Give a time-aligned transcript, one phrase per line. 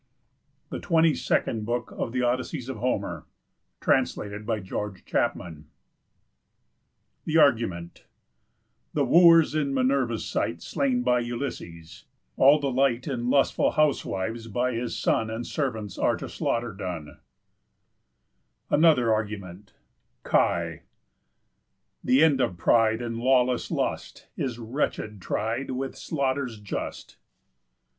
[0.71, 2.65] _THE TWENTY SECOND BOOK OF HOMER'S ODYSSEYS
[7.23, 8.05] THE ARGUMENT
[8.95, 14.71] The Wooers in Minerva's sight Slain by Ulysses; all the light And lustful housewives by
[14.73, 17.19] his son And servants are to slaughter done.
[18.71, 19.73] ANOTHER ARGUMENT
[20.25, 20.79] Χι̑.
[22.03, 27.17] The end of pride, And lawless lust, Is wretched tried With slaughters just.